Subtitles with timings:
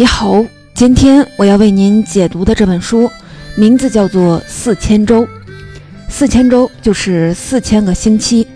[0.00, 3.10] 你好，今天我要为您解读的这本书
[3.56, 5.26] 名字叫做《四千周》，
[6.08, 8.46] 四千周就是四千个星期。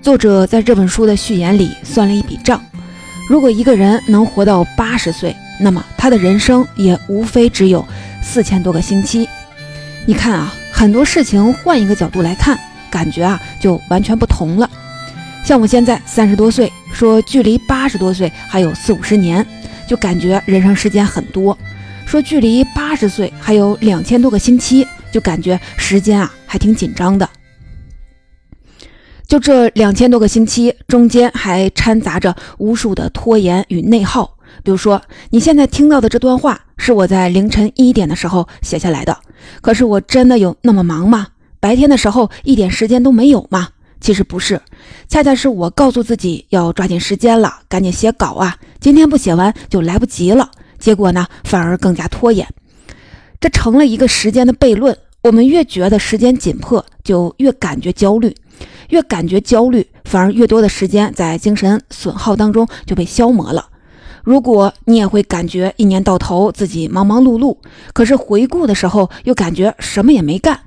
[0.00, 2.58] 作者在这本书的序言里算了一笔账：
[3.28, 7.86] 如果一个人能活到八十岁，那么他的人生也无非只有
[8.22, 9.28] 四千多个星期。
[10.06, 12.58] 你看啊，很多事情换一个角度来看，
[12.90, 14.70] 感觉啊就完全不同了。
[15.44, 19.46] 像我现在三十多岁，说距离八十多岁还有四五十年。
[19.90, 21.58] 就感觉人生时间很多，
[22.06, 27.28] 说距离八十岁还有两千多个星期，就感觉时间啊还挺紧张的。
[29.26, 34.36] 就这两千多个星期中间还掺杂着无数的拖延与内耗。
[34.62, 39.18] 比如说，你现在听到的这段话是我在凌晨一点的时候写下来的，
[39.60, 41.26] 可是我真的有那么忙吗？
[41.58, 43.70] 白天的时候一点时间都没有吗？
[44.00, 44.60] 其实不是，
[45.08, 48.56] 恰恰是我告诉自己要抓紧时间了，赶紧写稿啊！
[48.80, 50.50] 今天不写完就来不及了。
[50.78, 52.48] 结果呢，反而更加拖延，
[53.38, 54.96] 这成了一个时间的悖论。
[55.22, 58.34] 我们越觉得时间紧迫，就越感觉焦虑，
[58.88, 63.68] 越感觉焦虑，反而越多的时间在精神损耗当中就被消磨了。
[64.24, 67.58] 如果你也会感觉一年到头自己忙忙碌碌，
[67.92, 70.58] 可是回顾的时候又感觉什么也没干。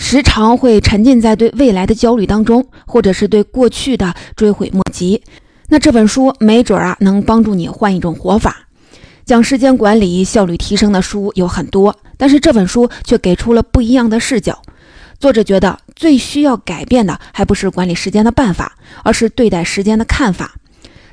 [0.00, 5.20] 时常会沉浸在对未来的焦虑当中，或者是对过去的追悔莫及。
[5.68, 8.56] 那这本书没准啊，能帮助你换一种活法。
[9.26, 14.62] 讲时间管理、效率提升的书有很多，但是这本书却给出了不一样的视角。
[15.18, 20.54] 作者觉得最需要改变的，还不是管理时间的办法，而是对待时间的看法。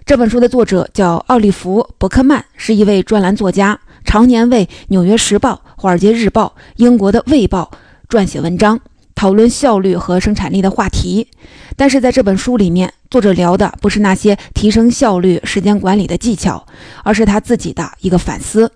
[0.05, 7.69] 这本书的作者叫奥利弗·伯克曼，是一位专栏作家，常年为《纽约时报》《华尔街日报》、英国的《卫报》。
[8.07, 8.79] 撰写文章，
[9.15, 11.27] 讨论效率和生产力的话题，
[11.75, 16.65] 但是在这本书里面，作者聊的不是那些提升效率、时间管理的技巧，
[17.03, 18.71] 而是他自己的一个反思。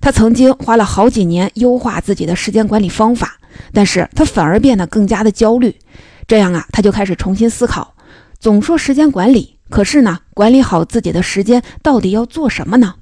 [0.00, 3.38] 他曾经花了好几年优化自己的时间管理方法，
[3.72, 5.74] 但是他反而变得更加的焦虑。
[6.26, 7.94] 这样啊，他就开始重新思考。
[8.40, 12.96] 总说时间管理，可是呢，管理好自己的时间到底要做什么呢？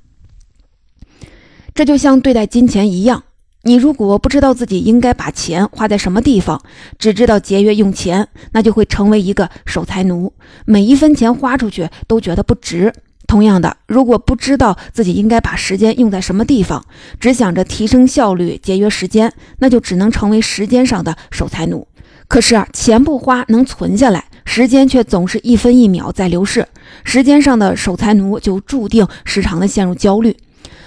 [1.74, 3.24] 这就像对待金钱一样。
[3.66, 6.60] 你如果不知道自己应该把钱花在什么地方，
[6.98, 10.34] 只知道节约用钱，那就会成为一个守财奴，
[10.66, 12.92] 每一分钱花出去都觉得不值。
[13.26, 16.84] 同样的，如果不知道自己应该把时间用在什么地方，
[17.18, 21.88] 只想着提升效率、节约时间，那就只能成为时间上的守财奴。
[22.28, 26.68] 可是啊，钱不花能存下来，时间却总是一分一秒在流逝，
[27.02, 30.36] 时间上的守财奴就注定时常的陷入焦虑。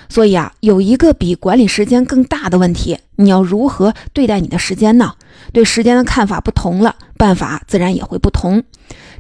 [0.10, 5.14] 所以啊，有一个比管理时间更大的问题，你要如何对待你的时间呢？
[5.54, 8.64] 对时间的看法不同了，办法自然也会不同。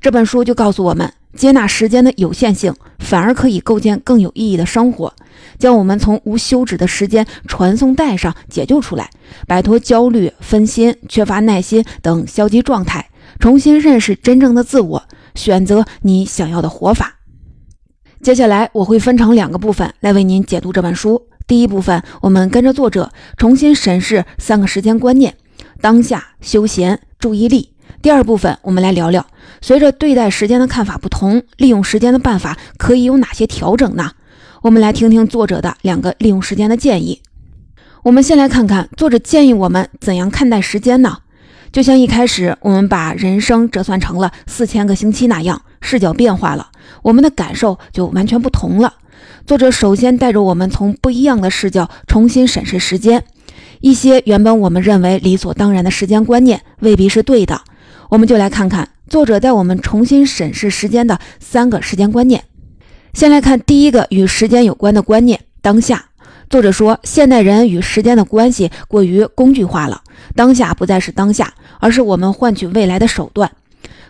[0.01, 5.13] 这本书就告诉我们，接纳时间的有限性，反而可以构建更有意义的生活，
[5.59, 9.09] 将我们从无休止的时间传送带上解救出来，
[9.47, 13.09] 摆脱焦虑、分心、缺乏耐心等消极状态，
[13.39, 15.03] 重新认识真正的自我，
[15.35, 17.16] 选择你想要的活法。
[18.21, 21.27] 接下来我会分成两个部分来为您解读这本书。
[21.45, 25.35] 第一部分，我们跟着作者重新审视三个时间观念：
[25.79, 27.71] 当下、休闲、注意力。
[28.01, 29.25] 第二部分，我们来聊聊，
[29.61, 34.11] 随着对待时间的看法不同，利用时间的办法可以有哪些调整呢？
[34.61, 37.21] 我们来听听作者的两个利用时间的建议。
[38.03, 41.19] 我们先来看看作者建议我们怎样看待时间呢？
[41.71, 45.61] 就像一开始我们把人生折算成了四千个星期那样。
[45.79, 46.67] 视角变化了，
[47.07, 48.95] 我们的感受就完全不同了。
[49.45, 53.23] 作者首先带着我们从不一样的视角重新审视时间，
[53.79, 57.61] 一些原本我们认为理所当然的时间观念未必是对的。
[58.09, 62.43] 我们就来看看作者带我们重新审视时间的三个时间观念。
[63.13, 66.07] 先来看第一个与时间有关的观念：当下。
[66.49, 70.01] 作者说，现代人与时间的关系过于工具化了，
[70.35, 73.49] 当下不再是当下，而是我们换取未来的手段。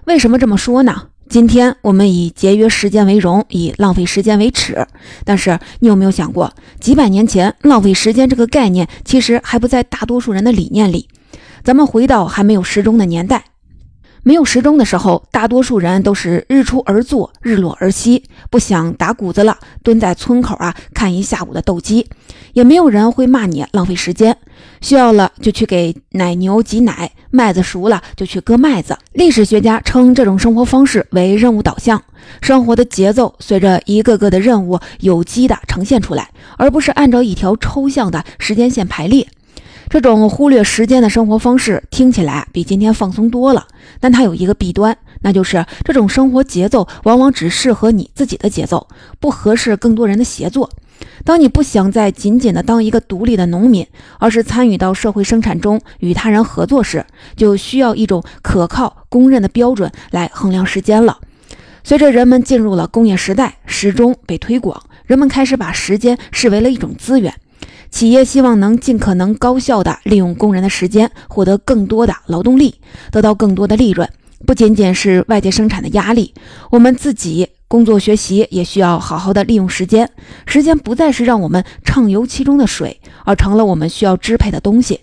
[0.05, 1.09] 为什么这么说呢？
[1.29, 4.87] 今天我们以节约时间为荣，以浪费时间为耻。
[5.25, 11.07] 但是你有没有想过，几百年前浪费时间这个概念其实还不在大多数人的理念里？
[11.63, 13.43] 咱们回到还没有时钟的年代。
[14.23, 18.23] 没有时钟的时候，大多数人都是日出而作，日落而息。
[18.49, 22.07] 不想打谷子了，蹲在村口啊看一下午的斗鸡，
[22.53, 24.37] 也没有人会骂你浪费时间。
[24.81, 28.97] 需要了就去给奶牛挤奶，麦子熟了就去割麦子。
[29.13, 32.01] 历史学家称这种生活方式为任务导向，
[32.41, 39.27] 生活的节奏随着一个个的任务有机的呈现出来，而不是按照一条抽象的时间线排列。
[39.89, 43.65] 这种忽略时间的生活方式听起来比今天放松多了，
[44.01, 48.85] 但它有一个弊端，那就是这种生活节奏往往只适合你自己的节奏，
[49.21, 50.69] 不合适更多人的协作。
[51.23, 53.85] 当你不想再仅仅的当一个独立的农民，
[54.19, 57.05] 而是参与到社会生产中与他人合作时，
[57.35, 61.17] 就需要一种可靠、公认的标准来衡量时间了。
[61.83, 67.33] 随着人们进入了工业时代，时钟被推广，人们开始把时间视为了一种资源。
[67.89, 72.75] 企业希望能尽可能高效地利用工人的时间，获得更多的劳动力，
[73.11, 74.09] 得到更多的利润。
[74.45, 76.33] 不仅仅是外界生产的压力，
[76.69, 80.09] 我们自己工作学习也需要好好的利用时间。
[80.45, 85.01] 时间不再是让我们畅游其中的水，而成了我们需要支配的东西。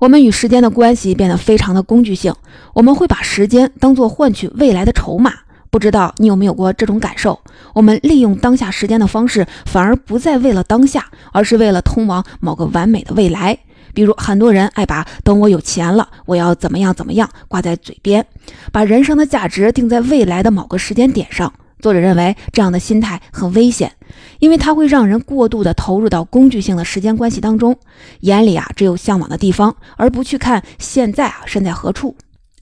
[0.00, 2.34] 我们与时间的关系变得非常的工具性，
[2.72, 5.32] 我们会把时间当作换取未来的筹码。
[5.70, 7.38] 不知道你有没有过这种感受？
[7.72, 13.58] 我们利用当下时间的方式，反而不再为了当下，而是为了通往某个完美的未来。
[13.94, 18.26] 比如，很多人爱把“等我有钱了，我要怎么样怎么样”挂在嘴边，
[18.72, 21.52] 把人生的价值定在未来的某个时间点上。
[21.80, 23.92] 作者认为，这样的心态很危险，
[24.38, 27.76] 因为它会让人过度的投入到工具性的时间关系当中，
[28.20, 32.16] 眼里啊只有向往的地方，而不去看现在啊身在何处。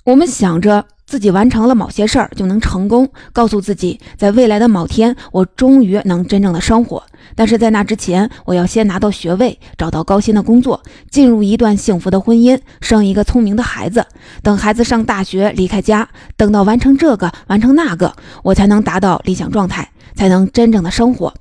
[0.04, 0.84] 我们想着。
[1.04, 7.02] 自己完成了某些事儿就能成功，告诉自己，在未来的某天，我终于能真正的生活。
[7.34, 14.04] 但是在那之前，我要先拿到学位，找到高薪的工作，进入一段幸福的婚姻，生一个聪明的孩子。
[14.42, 21.32] 等孩子上大学，离开家，等到完成这个，完成那个，我才能达到理想状态，才能真正的生活。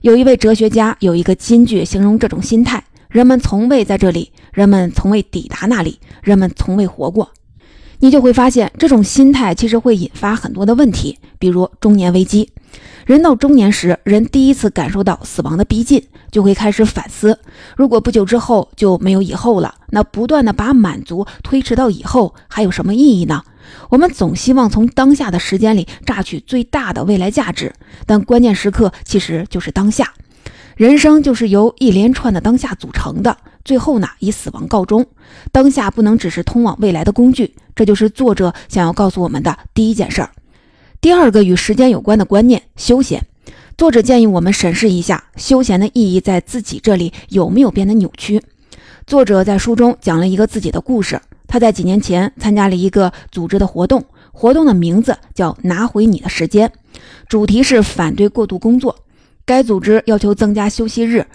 [0.00, 7.30] 有一位哲学家有一个金句形容这种心态：人们从未在这里，人们从未抵达那里，人们从未活过。
[8.02, 12.50] 你就会发现，这种心态其实会引发很多的问题，比如中年危机。
[13.06, 17.38] 人到中年时，人第一次感受到死亡的逼近，就会开始反思：
[17.76, 23.42] 如果不久之后就没有以后了，那不断的把满足推迟到以后，还有什么意义呢？
[23.88, 27.72] 我们总希望从当下的时间里榨取最大的未来价值，
[28.06, 30.12] 但关键时刻其实就是当下。
[30.76, 33.36] 人生就是由一连串的当下组成的。
[33.64, 35.06] 最后呢，以死亡告终。
[35.52, 40.30] 当下不能只是通往未来的工具，这就是作者想要告诉我们的第一件事儿。
[41.00, 43.26] 第二个与时间有关的观念——休闲。
[43.78, 48.42] 作者建议我们审视一下休闲的意义在自己这里有没有变得扭曲。
[49.06, 51.18] 作者在书中讲了一个自己的故事。
[51.46, 56.70] 他在几年前参加了一个组织的活动，活动的名字叫“拿回你的时间”，
[57.26, 58.94] 主题是反对过度工作。
[59.46, 61.26] 该组织要求增加休息日，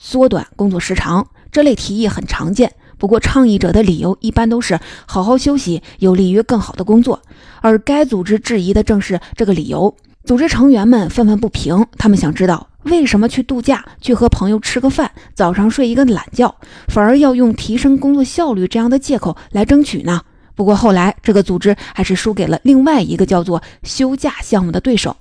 [0.00, 1.26] 缩短工作时长。
[1.50, 7.22] 这类提议很常见，不过倡议者的理由一般都是好好休息有利于更好的工作，
[7.62, 9.94] 而该组织质疑的正是这个理由。
[10.24, 16.54] 组织成员们愤愤不平，他们想知道为什么去度假、去和朋友吃个饭、早上睡一个懒觉，
[16.88, 20.20] 反而要用提升工作效率这样的借口来争取呢？
[20.54, 25.16] 不过后来这个组织还是输给了另外一个叫做休假项目的对手。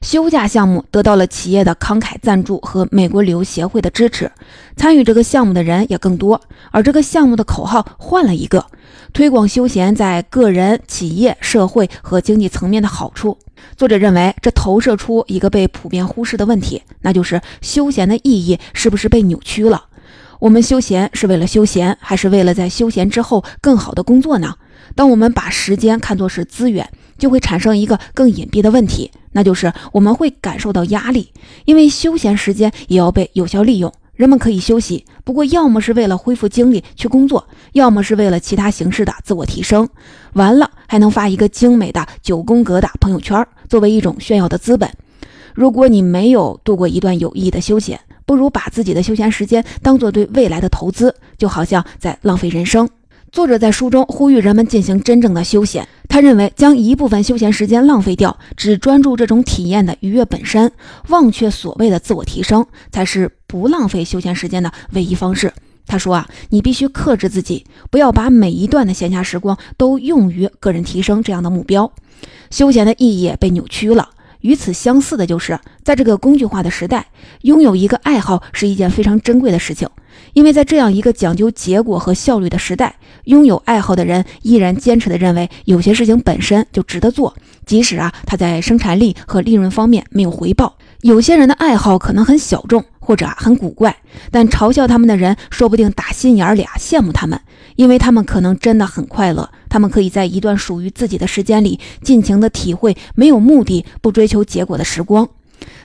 [0.00, 4.30] 休假项目得到了企业的慷慨赞助和美国旅游协会的支持，
[4.74, 6.40] 参与这个项目的人也更多。
[6.70, 8.64] 而这个项目的口号换了一个：
[9.12, 13.36] 推广休闲在个人、企业、社会和经济层面的好处。
[13.76, 19.84] 作者认为，这投射出一个被普遍忽视的问题，那就是休闲的意义是不是被扭曲了？
[20.38, 24.54] 我们休闲是为了休闲，还是为了在休闲之后更好的工作呢？
[25.00, 29.10] 当我们把时间看作是资源，就会产生一个更隐蔽的问题。
[29.32, 31.32] 那就是我们会感受到压力，
[31.64, 33.90] 因为休闲时间也要被有效利用。
[34.12, 39.88] 人们可以休息，不过要么是为了恢复精力去工作，要么是为了其他形式的自我提升。
[40.34, 44.90] 完了还能发一个精美的九宫格的朋友圈，作为一种炫耀的资本。
[45.54, 52.86] 如果你没有度过一段有意义的休闲，不如把自己的休闲时间当做对未来的投资，就好像在浪费人生。
[53.32, 55.86] 作者在书中呼吁人们进行真正的休闲。
[56.08, 60.72] 他认为，将一部分休闲时间浪费掉，只专注这种体验的愉悦本身，
[61.08, 65.52] 忘却所谓的自我提升，才是不浪费休闲时间的唯一方式。
[65.86, 71.92] 他说啊，你必须克制自己，不要把每一段的闲暇时光都用于个人提升这样的目标。
[72.50, 74.10] 休闲的意义被扭曲了。
[74.40, 77.06] 与此相似的就是，在这个工具化的时代，
[77.42, 79.88] 拥有一个爱好是一件非常珍贵的事情。
[80.32, 82.94] 因为在这样一个讲究结果和效率的时代，
[83.24, 90.76] 拥有爱好的人依然坚持的认为，有些事情本身就值得做，即使啊他在生产力和利润方面没有回报。
[91.00, 93.96] 有些人的爱好可能很小众或者啊很古怪，
[94.30, 97.40] 但嘲笑他们的人说不定打心眼儿里啊羡慕他们，
[97.76, 99.50] 因为他们可能真的很快乐。
[99.70, 105.26] 他们可以在一段属于自己的时间里，尽情的体会没有目的、不追求结果的时光。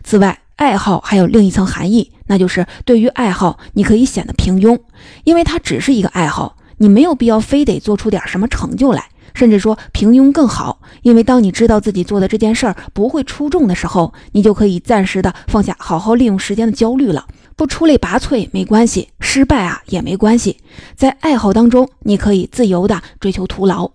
[0.03, 4.79] 此外，爱好还有另一层含义，那就是对于爱好，你可以显得平庸，
[5.23, 9.05] 因为它只是一个爱好，你没有必要非得做出点什么成就来。
[9.33, 10.79] 甚至说平庸更好。
[11.01, 17.25] 因为当你知道自己做的这件事儿不会出众的时候，你就可以暂时的放下好好利用时间的焦虑了。
[17.55, 20.57] 不出类拔萃没关系，失败啊也没关系。
[20.95, 23.89] 在爱好当中，你可以自由的追求徒劳。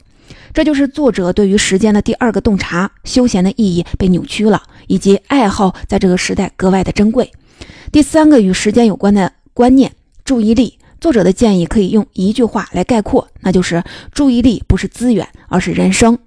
[0.52, 7.30] 这就是作者对于时间的第二个洞察：休闲的意义被扭曲了，以及爱好在这个时代格外的珍贵。
[7.92, 9.92] 第三个与时间有关的观念：
[10.24, 10.78] 注意力。
[11.00, 16.18] 作者的建议可以用一句话来概括，那就是注意力不是资源，而是人生。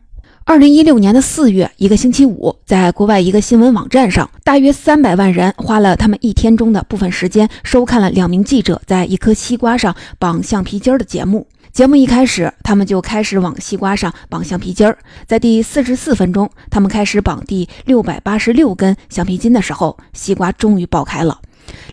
[0.46, 11.48] 二零一六年的四月，一个星期五，在国外一个新闻网站上，大约三百万人花了他们一天中的部分时间，收看了两名记者在一颗西瓜上绑橡皮筋儿的节目。
[11.72, 14.98] 节目一开始，他们就开始往西瓜上绑橡皮筋儿。
[15.26, 21.40] 在第四十四分钟，他们开始绑第六百八十六根橡皮筋的时候，西瓜终于爆开了。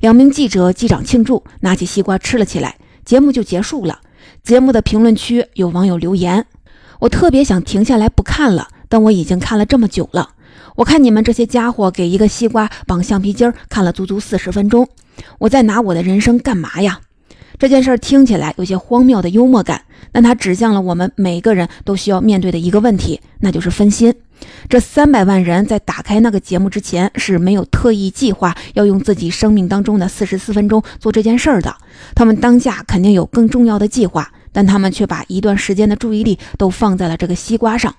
[0.01, 2.75] 两名记者击掌庆祝，拿起西瓜吃了起来。
[3.05, 4.01] 节目就结束了。
[4.43, 6.45] 节目的评论区有网友留言
[7.01, 10.31] ：“我特别想停下来不看了，但我已经看了这么久了。
[10.77, 14.89] 我看你们这些家伙给一个西瓜绑橡皮筋儿，看了足足四十分钟。
[15.39, 17.01] 我在拿我的人生干嘛呀？”
[17.59, 24.15] 这件事听起来有些荒谬的幽默感，但它指向了我们每个人都需要面对的一个问题，那就是分心。
[24.67, 31.77] 这三百万人在打开那个节目之前是没有特意计划要用自己生命当中的四十四分钟做这件事儿的。
[32.15, 37.95] 他们当下肯定有更重要的计划，但他们却把一段时间的注意力都放在了这个西瓜上。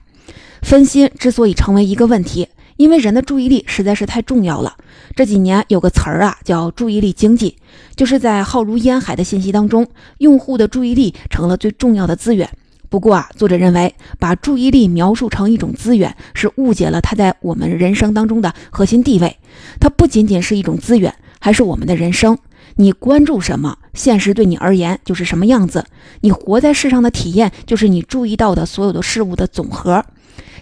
[0.62, 2.48] 分心之所以成为一个问题。
[2.78, 4.76] 因为人的注意力实在是太重要了。
[5.16, 7.56] 这几年有个词儿啊，叫注意力经济，
[7.96, 9.86] 就是在浩如烟海的信息当中，
[10.18, 12.50] 用户的注意力成了最重要的资源。
[12.90, 19.38] 不过啊，作者认为把注意力描述成一种资源，是误解了它在我们人生当中的核心地位。
[19.80, 22.36] 它不仅仅是一种资源，还是我们的人生。
[22.76, 25.86] 你关注什么，现实对你而言就是什么样子。
[26.22, 30.06] 你活在世上的体验，就是你注意到的所有的事物的总和。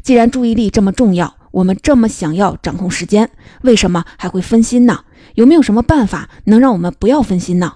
[0.02, 3.30] 既然注意力这么重要，我们这么想要掌控时间，
[3.62, 5.00] 为什么还会分心呢？
[5.36, 7.74] 有没有什么办法能让我们不要分心呢？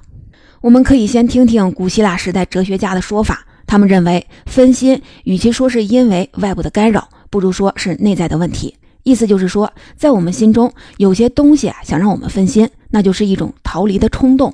[0.61, 3.45] 我们可以先听听古希腊时代哲学家的说法。
[3.65, 8.75] 他们认为，分心与其说是因为外部的干扰，不如说是内在的问题。
[9.03, 14.53] 意思就是说，在我们心中有些东西啊，想让我们分心，那就是一种逃离的冲动。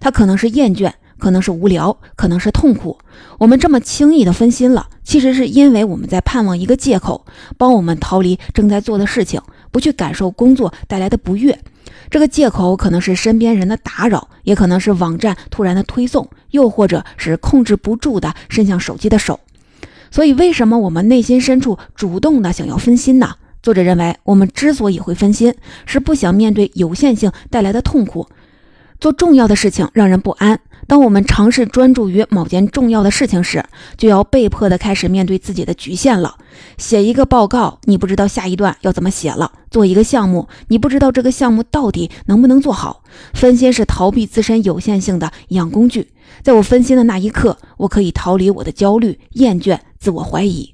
[0.00, 0.92] 它可能是厌倦。
[1.16, 2.98] 可能是无聊，可能是痛苦。
[3.38, 7.24] 我们这么轻易的分心了，其实是因为我们在盼望一个借口，
[7.56, 11.58] 帮我们逃离正在做的事情，不去感受工作带来的不悦。
[12.10, 19.40] 这个借口可能是身边人的打扰，也可能是网站突然的推送，又或者是控制不住的伸向手机的手。
[20.10, 23.36] 所以，为什么我们内心深处主动的想要分心呢？
[23.64, 25.54] 作者认为，我们之所以会分心，
[25.86, 28.28] 是不想面对有限性带来的痛苦。
[29.00, 30.60] 做重要的事情让人不安。
[30.86, 33.64] 当我们尝试专注于某件重要的事情时，
[33.96, 36.34] 就要被迫的开始面对自己的局限了。
[36.76, 43.02] 写一个报告，你不知道下一段要怎么写了；做一个项目，你不知道这个项目到底能不能做好。
[43.32, 46.08] 分心是逃避自身有限性的养工具。
[46.42, 50.73] 在我分心的那一刻，我可以逃离我的焦虑、厌倦、自我怀疑。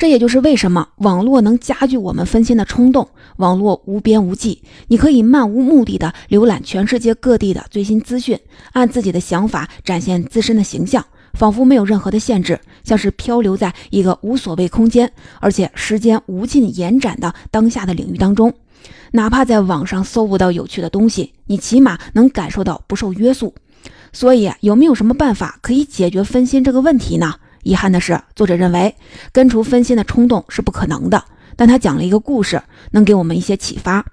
[0.00, 3.06] 这也就是为什么网络能加剧我们分心的冲动。
[3.36, 8.40] 网络无边无际，你可以漫无目的的浏览全世界各地的最新资讯，
[8.72, 11.04] 按自己的想法展现自身的形象，
[11.34, 18.50] 仿佛没有任何的限制，像是漂流在一个无所谓空间，而且时间无尽延展的当下的领域当中。
[19.12, 23.54] 哪怕在网上搜不到有趣的东西，你起码能感受到不受约束。
[24.14, 27.34] 所以，有没有什么办法可以解决分心这个问题呢？
[27.62, 28.94] 遗憾的是，作者认为
[29.32, 31.22] 根除分心的冲动是不可能的。
[31.56, 32.62] 但他讲了一个故事，
[32.92, 34.04] 能给我们一些启发。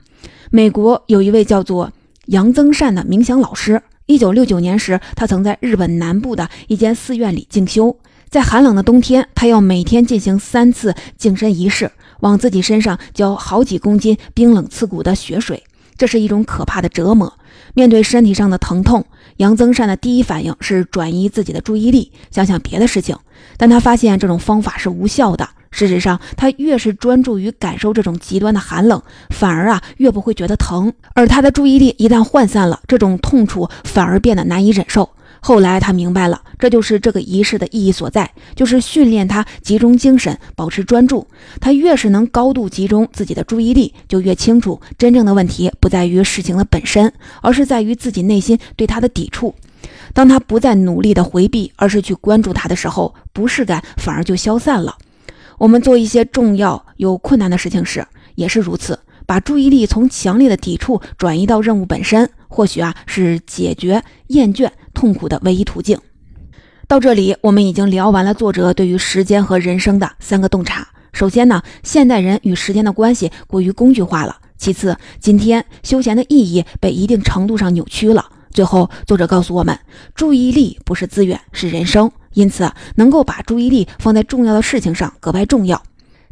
[0.52, 1.92] 美国有一位叫做
[2.26, 3.82] 杨增善的冥想老师。
[4.06, 7.98] 一九六九年时，他曾在日本南部的一间寺院里静修。
[8.30, 15.64] 在寒冷的冬天，他要每天进行三次净身仪式，往自己身上浇好几公斤冰冷刺骨的雪水。
[15.98, 17.34] 这是一种可怕的折磨。
[17.74, 19.06] 面对身体上的疼痛，
[19.38, 23.16] 杨增善的第一反应是转移自己的注意力，想想别的事情。
[23.56, 25.48] 但他发现这种方法是无效的。
[25.70, 30.92] 事实上，他越是专注于感受这种极端的寒冷，反而啊越不会觉得疼。
[31.14, 35.10] 而他的注意力一旦涣散了，这种痛楚反而变得难以忍受。
[35.40, 41.26] 后来他明白了，这就是这个仪式的意义所在，就是训练他集中精神，保持专注。
[41.60, 49.54] 他越是能高度集中自己的注意力，就越清楚真正的问题不在于事情的本身，而是在于自己内心对他的抵触。
[50.14, 54.98] 当他不再努力的回避，而是去关注他的时候，不适感反而就消散了。
[55.58, 59.00] 我们做一些重要有困难的事情时，也是如此。
[59.26, 65.96] 把注意力从强烈的抵触转移到任务本身，或许啊是解决厌倦痛苦的唯一途径。
[66.88, 70.88] 到这里，我们已经聊完了作者对于时间和人生的三个洞察。
[71.14, 79.78] 首先呢，现代人与时间的关系过于工具化了；其次，今天休闲的意义被一定程度上扭曲了；最后，作者告诉我们，
[80.16, 85.84] 注意力不是资源，是人生，因此能够把注意力放在重要的事情上格外重要。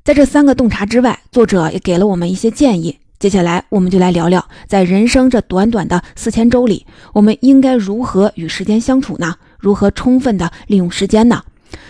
[0.04, 2.98] 在这三个洞察之外，作者也给了我们一些建议。
[3.26, 9.34] 接下来，我们就来聊聊，在人生这短短的四千周里，我们应该如何与时间相处呢？
[9.58, 11.42] 如何充分的利用时间呢？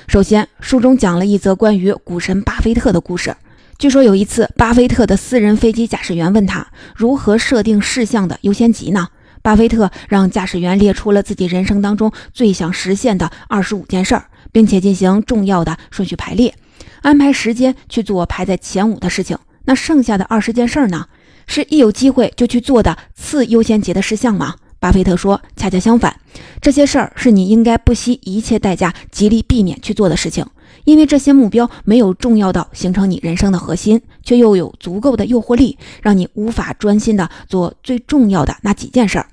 [0.08, 3.36] 首先，书中讲了一则关于股神巴菲特的故事。
[3.78, 6.66] 据说有一次，巴菲特的私人飞机驾驶员问他
[6.96, 9.10] 如何设定事项的优先级呢？
[9.42, 16.56] 巴菲特让驾驶员列出了自己人生当中最想实现的二十五件事儿，并且进行重要的顺序排列，
[17.02, 19.38] 安排时间去做排在前五的事情。
[19.66, 21.08] 那剩下的二十件事儿呢？
[21.48, 24.56] 是一有机会就去做的次优先级的事项吗？
[24.80, 26.16] 巴菲特说：“恰恰相反，
[26.62, 30.46] 这些事儿是你应该不惜一切代价、极力避免去做的事情，
[30.84, 39.26] 因为这些目标没有重要到形成你人生的核心，却又有足够的诱惑力，让你无法专心的做最重要的那几件事儿。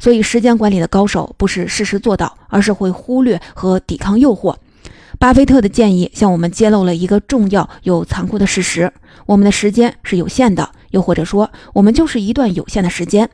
[0.00, 4.56] 所以，时间管理的高手不是事事做到，而是会忽略和抵抗诱惑。”
[5.20, 8.92] 巴菲特的建议向我们揭露了一个重要又残酷的事实：
[9.26, 13.28] 我们的时间是有限的，又或者说，我们就是一段有限的时间。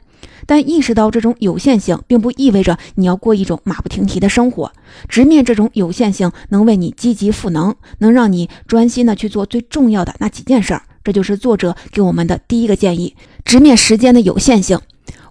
[0.47, 4.73] 但意识到这种有限性，并不意味着你要过一种马不停蹄的生活。
[5.09, 10.83] 直面这种有限性，能为你积极赋能，能让你专心的去做最重要的那几件事儿。
[11.03, 14.79] 这就是作者给我们的第一个建议：直面时间的有限性。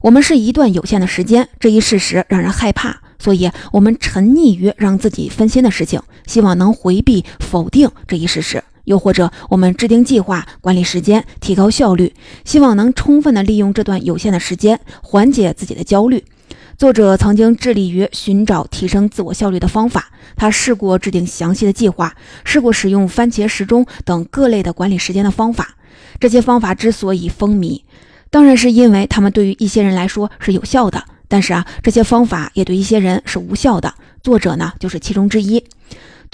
[0.02, 8.64] 我们是一段有限的时间，这一事实让人害怕，所以我们沉溺于让自己分心的事情，希望能回避、否定这一事实。
[8.86, 12.14] 又或者，我们制定计划、管理时间、提高效率，
[12.44, 16.24] 希望能充分的利用这段有限的时间，缓解自己的焦虑。
[16.78, 25.76] 作者曾经致力于寻找提升自我效率的方法，他试过制定详细的计划，试过使用番茄时钟等各类的管理时间的方法。
[26.20, 27.84] 这些方法之所以风靡，
[28.30, 33.94] 当然是因为他们对于一些人来说是有效的，但是啊，这些方法也对一些人是无效的。
[34.22, 35.64] 作者呢，就是其中之一。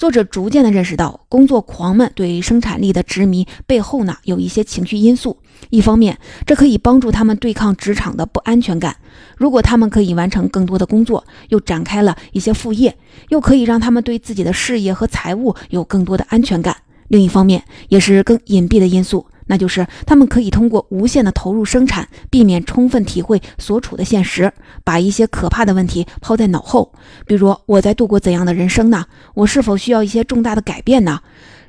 [0.00, 5.36] 作者逐渐的认识到，工作狂们对生产力的执迷背后呢，有一些情绪因素。
[5.68, 8.94] 一方面，这可以帮助他们对抗职场的不安全感；
[9.36, 12.96] 如果他们可以完成更多的工作，又展开了一些副业，
[13.28, 16.74] 又可以让他们对自己的事业和财务有更多的安全感。
[17.08, 19.26] 另一方面，也是更隐蔽的因素。
[19.50, 24.52] 那就是他们可以通过无限的投入生产，避免充分体会所处的现实，
[24.84, 26.92] 把一些可怕的问题抛在脑后。
[27.26, 29.04] 比如，我在度过怎样的人生呢？
[29.34, 31.18] 我是否需要一些重大的改变呢？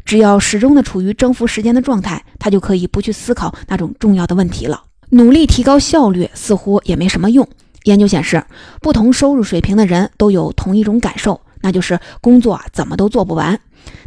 [0.06, 4.84] 只要始终的处于征服时间的状态，他就可以不去思考那种重要的问题了。
[5.10, 7.48] 努力提高效率似乎也没什么用。
[7.86, 8.44] 研究显示，
[8.80, 13.60] 不同收入水平的人都有同一种感受，那就是工作啊怎么都做不完。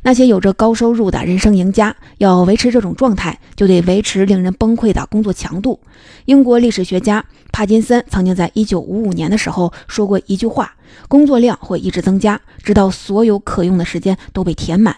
[0.03, 5.81] 那些有着高收入的人生赢家，要维持这种状态，就得维持令人崩溃的工作强度。
[6.27, 10.75] 英国历史学家帕金森曾经在1955年的时候说过一句话
[11.09, 14.97] ：“工作量会一直增加，直到所有可用的时间都被填满。”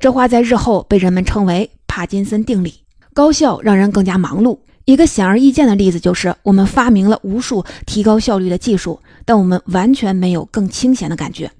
[0.00, 2.74] 这话在日后被人们称为“帕金森定理”。
[3.12, 4.58] 高效让人更加忙碌。
[4.86, 11.50] 一个显而易见的例子就是，我们发明了无数提高效率的技术，但我们完全没有更清闲的感觉。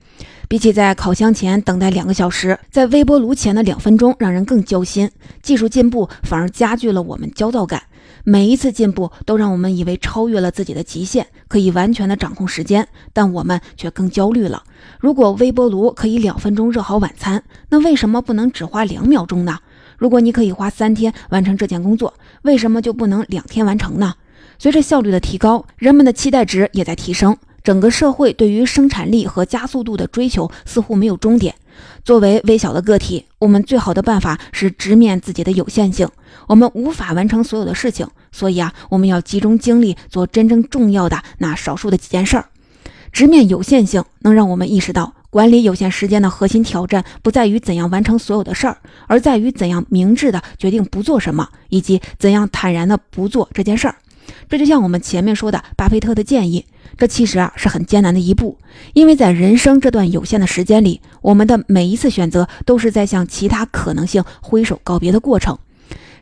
[0.48, 5.11] 比起在烤箱前等待两个小时，在微波炉前的两分钟让人更焦心。
[5.42, 7.83] 技术进步反而加剧了我们焦躁感。
[8.22, 14.62] 每一次进步都让我们以为超越了自己的极限，可以完全的掌控时间，但我们却更焦虑了。
[14.98, 19.59] 如果微波炉可以两分钟热好晚餐，那为什么不能只花两秒钟呢？
[19.98, 24.14] 如果你可以花三天完成这件工作，为什么就不能两天完成呢？
[24.59, 27.37] 随着效率的提高，人们的期待值也在提升。
[27.64, 31.55] 整个社会对于生产力和加速度的追求似乎没有终点。
[32.05, 36.07] 作为微小的个体，我们最好的办法是直面自己的有限性。
[36.46, 42.44] 我们无法完成所有的事情，所以啊，我们要集中精力做真正重要的那少数的几件事儿。
[43.11, 53.94] 直面有限性，能让我们意识到，管理有限时间的核心挑战不在于怎样完成所有的事儿，而在于怎样明智的决定不做什么，以及怎样坦然的不做这件事儿。
[54.48, 56.66] 这就像我们前面说的巴菲特的建议。
[56.96, 58.56] 这其实啊是很艰难的一步，
[58.92, 65.58] 因为在人生这段有限的时间里，我们的每一次选择都是在向其他可能性挥手告别的过程。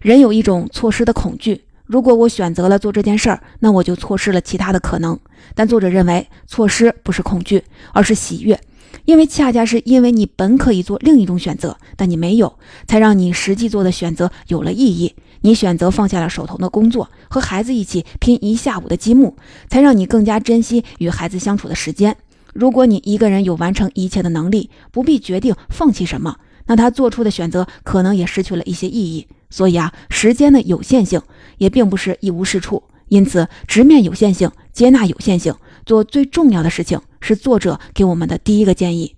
[0.01, 5.19] 人有一种错失的恐惧，如果我选择了做这件事儿，那我就错失了其他的可能。
[5.55, 7.63] 但作者认为，错失不是恐惧，
[7.93, 8.59] 而是喜悦，
[9.05, 15.15] 因为恰恰是因为你本可以做另一种选择，但你没有，才让你实际做的选择有了意义。
[15.43, 19.37] 你选择放下了手头的工作，和孩子一起拼一下午的积木，
[19.69, 22.17] 才让你更加珍惜与孩子相处的时间。
[22.53, 29.27] 如果你一个人有完成一切的能力，不必决定放弃什么，那他做出的选择可能也失去了一些意义。
[29.51, 31.21] 所以啊，时间的有限性
[31.59, 32.83] 也并不是一无是处。
[33.09, 39.15] 因此，直面有限性，接纳有限性，做最重要的事情，是作者给我们的第一个建议。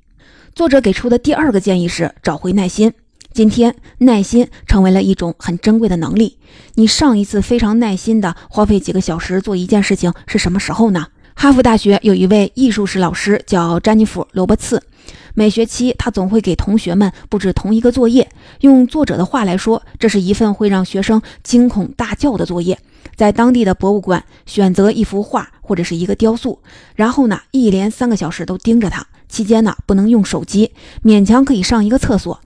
[0.55, 2.93] 作者给出的第二个建议是找回耐心。
[3.33, 6.39] 今天，耐心成为了一种很珍贵的能力。
[6.75, 11.09] 你上一次非常耐心的花费几个小时做一件事情是什么时候呢？
[11.35, 14.81] 哈佛大学有一位艺术史老师叫詹妮弗·罗伯茨。
[15.35, 18.31] 每学期，他总会给同学们布置同一个作业。
[18.61, 22.79] 用作者的话来说，这是一份会让学生惊恐大叫的作业。
[23.17, 26.61] 在当地的博物馆选择一幅画或者是一个雕塑，
[26.95, 29.07] 然后呢，一连三个小时都盯着它。
[29.29, 32.41] 期间呢，不能用手机，勉强可以上一个厕所。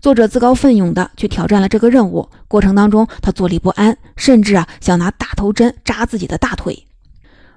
[0.00, 2.28] 作者自告奋勇地去挑战了这个任务。
[2.48, 6.86] 过程当中，他坐立不安，甚至啊想拿大头针扎自己的大腿。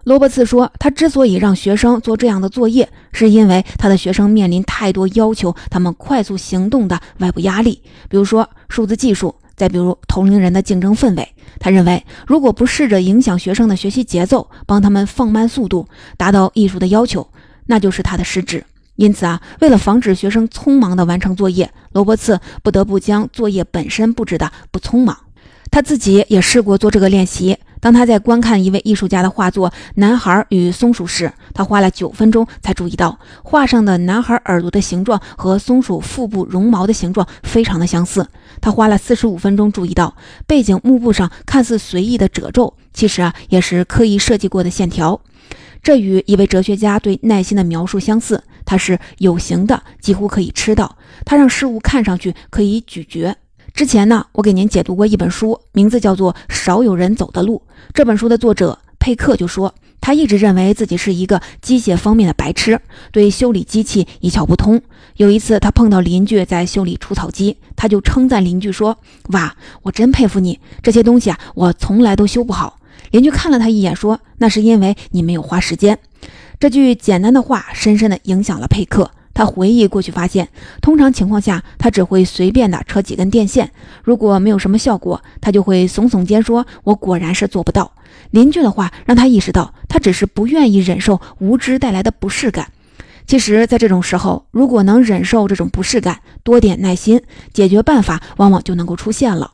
[0.06, 11.28] 罗伯茨说，他之所以让学生做这样的作业，是因为他的学生面临太多要求他们快速行动的外部压力，比如说数字技术，再比如同龄人的竞争氛围。
[11.60, 15.88] 他认为，如果不试着影响学生的学习节奏，帮他们放慢速度，
[16.18, 17.28] 达到艺术的要求，
[17.66, 18.64] 那就是他的失职。
[18.98, 25.18] 因此啊，为了防止学生匆忙地完成作业，罗伯茨不得不将作业本身布置的不匆忙。
[25.76, 27.58] 他自己也试过做这个练习。
[27.82, 38.26] 当他在观看一位艺术家的画作《男孩与松鼠》时，他花了九分钟才注意到画上的男孩耳朵的形状和松鼠腹部绒毛的形状非常的相似。
[38.62, 40.16] 他花了四十五分钟注意到
[40.48, 45.20] 背景幕布上看似随意的褶皱，其实啊也是刻意设计过的线条。
[45.84, 53.36] 这与一位哲学家对耐心的描述相似，它是有形的，几乎可以吃到，它让事物看上去可以咀嚼。
[53.76, 57.62] 之前呢，我给您解读过一本书，名字叫做《少有人走的路》。
[57.94, 62.80] 这本书的作者佩克就说，他一直认为自己是一个机械方面的白痴，
[63.12, 64.82] 对修理机器一窍不通。
[65.18, 68.98] 有一次，他碰到邻居在修理除草机，他就称赞邻居说
[69.34, 72.80] ：“哇，我真佩服你，这些东西啊，我从来都修不好。”
[73.12, 76.00] 邻居看了他一眼，说：“那是因为你没有花时间。”
[76.62, 79.12] 这句简单的话深深地影响了佩克。
[79.36, 80.48] 他回忆过去，发现
[80.82, 83.70] 通常情况下，他只会随便的扯几根电线，
[84.04, 87.92] 如果没有什么效果，他就会耸耸肩说：“我果然是做不到。”
[88.32, 92.72] 邻居的话让他意识到，他只是不愿意忍受无知带来的不适感。
[93.28, 97.22] 其实，在这种时候，如果能忍受这种不适感，多点耐心，
[97.54, 99.52] 解决办法往往就能够出现了。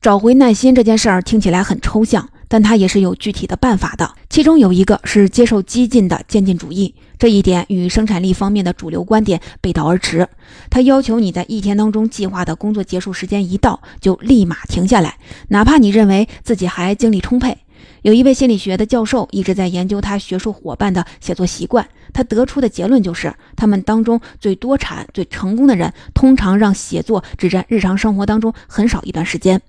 [0.00, 2.28] 找回耐心这件事儿听起来很抽象。
[2.46, 10.28] 但他也是有具体的办法的，其中有一个是接受激进的渐进主义，这一点与生产力方面的主流观点背道而驰。
[10.70, 17.58] 他要求你在一天当中计划的工作结束时间一到就立马停下来，哪怕你认为自己还精力充沛。
[18.02, 29.60] 有一位心理学的教授一直在研究他学术伙伴的写作习惯，他得出的结论就是，他们当中最多产、最成功的人，通常让写作只占日常生活当中很少一段时间，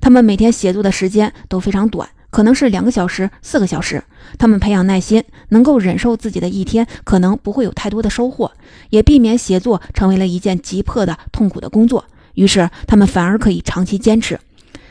[0.00, 2.08] 他们每天写作的时间都非常短。
[2.36, 4.04] 可能是两个小时、四个小时，
[4.38, 8.52] 他们培养耐心，能够忍受自己的一天可能不会有太多的收获，
[8.90, 12.04] 也避免写作成为了一件急迫的、痛苦的工作。
[12.34, 14.38] 于是，他们反而可以长期坚持。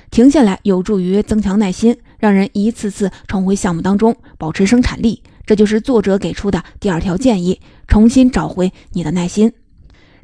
[0.10, 5.22] 停下来有助于增强耐心，让人一次次重回项目当中，保持生产力。
[5.46, 9.54] 这就是作者给出的第二条建议：重新找回你的耐心。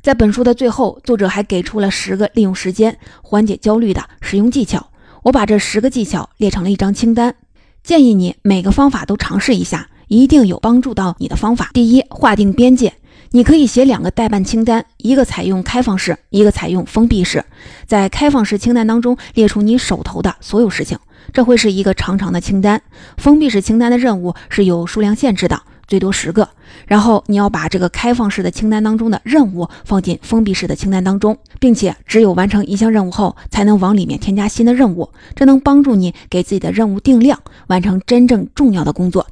[0.01, 4.87] 在本书的最后，作者还给出了十个利用时间缓解焦虑的实用技巧。
[5.23, 7.35] 我把这十个技巧列成了一张清单，
[7.83, 11.69] 建议你每个方法都尝试一下，一定有帮助到你的方法。
[11.73, 12.93] 第一，划定边界，
[13.29, 17.45] 你可以写两个代办清单，一个采用开放式，一个采用封闭式。
[17.85, 20.97] 在开放式清单当中列出你手头的所有事情，
[21.31, 22.81] 这会是一个长长的清单。
[23.17, 25.61] 封闭式清单的任务是有数量限制的。
[25.87, 26.49] 最多十个，
[26.87, 35.09] 然后你要把这个开放式的清单当中的任务放进封闭式的清单当中，并且只有完成一项任务后，才能往里面添加新的任务。
[35.35, 39.27] 这能帮助你给自己的任务定量，完成真正重要的工作。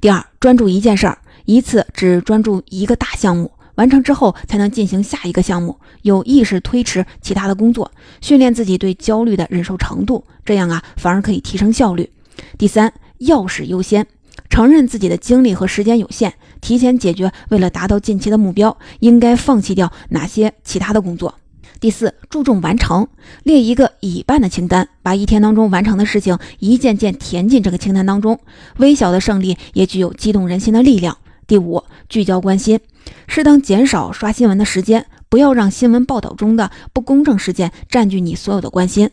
[0.00, 12.10] 第二，专注一件事儿，一次只专注一个大项目，完成之后才能进行下一个项目，有意识推迟其他的工作，训练自己对焦虑的忍受程度，这样啊，反而可以提升效率。
[12.58, 14.06] 第三，要事优先。
[14.48, 21.34] 承认自己的精力和时间有限，提前解决为了达到近期的目标应该放弃掉哪些其他的工作。
[21.80, 23.08] 第四，注重完成，
[23.42, 28.38] 列一个已办的清单，把一天当中完成的事情一件件填进这个清单当中。
[28.78, 31.18] 微小的胜利也具有激动人心的力量。
[31.46, 32.80] 第五，聚焦关心，
[33.26, 39.10] 适当减少刷新闻的时间，不要让新闻报道中的不公正事件占据你所有的关心。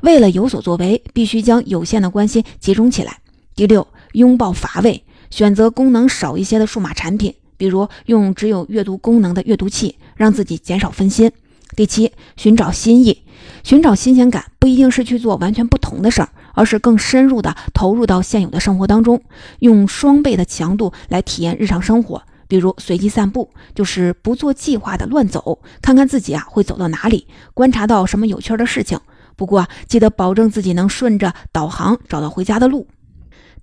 [0.00, 3.18] 为了有所作为，必须将有限的关心集中起来。
[3.54, 3.86] 第六。
[4.16, 11.30] 拥抱乏味，选择功能少一些的数码产品，比如用只有阅读功能的阅读器，让自己减少分心。
[11.74, 13.22] 第七，寻找新意，
[13.62, 19.22] 寻找新鲜感不一定是去做完全不同的事儿，而是更深入的投入到现有的生活当中，
[19.58, 22.22] 用双倍的强度来体验日常生活。
[22.48, 28.98] 比如随机散步，就是不做计划的乱走，看看自己啊会走到哪里，观察到什么有趣的事情。
[29.34, 32.86] 不过啊记得保证自己能顺着导航找到回家的路。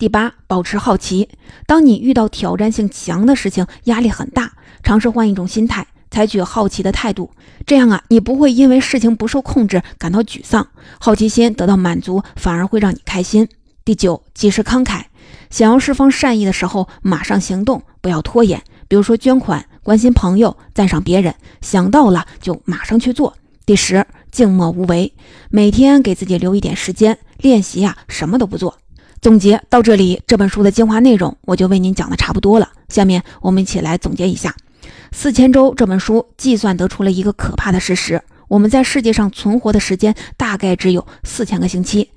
[0.03, 1.29] 第八，保持好奇。
[1.65, 4.51] 当你遇到挑战性强的事情，压力很大，
[4.83, 7.31] 尝试换一种心态，采取好奇的态度，
[7.65, 10.67] 这样啊，你不会因为事情不受控制感到沮丧，
[10.99, 13.47] 好奇心得到满足，反而会让你开心。
[13.85, 15.03] 第九，及时慷慨。
[15.49, 18.61] 想要释放善意的时候，马上行动，不要拖延。
[18.89, 23.37] 比如说捐款、关心朋友、赞赏别人，想到了就马上去做。
[23.65, 25.13] 第十，静默无为，
[25.49, 28.77] 每天给自己留一点时间练习呀，什么都不做。
[29.23, 32.69] 总结到这里，这本书的精华内容我就为您讲的差不多了。
[32.89, 34.53] 下面我们一起来总结一下，
[35.13, 42.09] 《四千周》这本书计算得出了一个可怕的事实：我们在世界上存活的时间大概只有四千个星期，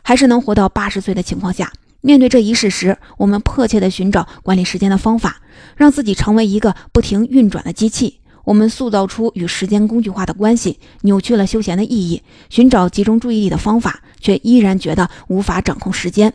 [0.00, 1.70] 还是能活到八十岁的情况下。
[2.00, 5.36] 面对这一事实，我们迫切地寻找管理时间的方法，
[5.76, 8.20] 让自己成为一个不停运转的机器。
[8.44, 16.32] 我们塑造出与时间工具化的关系，扭曲了休闲的意义，寻找集中注意力的方法，却依然觉得无法掌控时间。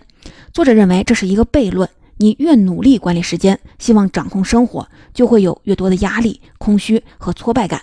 [0.51, 1.87] 作者认为这是一个悖论。
[2.17, 7.81] 你越努力管理时间，希望掌控生活，就会有越多的压力、空虚和挫败感。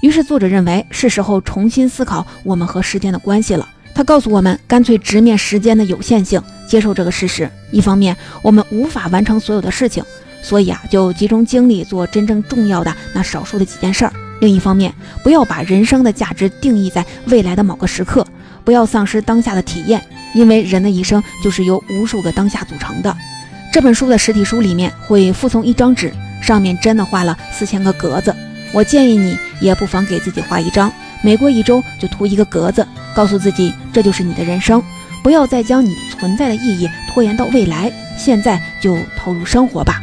[0.00, 3.68] 于是，作者认为是时候重新思考我们和时间的关系了。
[3.92, 7.50] 他告诉我们，干脆直面时间的有限性，接受这个事实。
[7.72, 10.04] 一方面，我们无法完成所有的事情，
[10.42, 14.12] 所以啊，就集中精力做真正重要的那少数的几件事儿。
[14.40, 18.24] 另一方面，不要把人生的价值定义在未来的某个时刻，
[18.64, 20.00] 不要丧失当下的体验。
[20.34, 23.16] 因为人的一生就是由无数个当下组成的。
[23.72, 28.34] 这本书的实体书里面会附送一张纸，上面真的画了四千个格子。
[28.72, 30.92] 我建议你也不妨给自己画一张，
[31.22, 34.82] 每过一周就涂一个格子，告诉自己这就是你的人生。
[35.22, 40.02] 不要再将你存在的意义拖延到未来，现在就投入生活吧。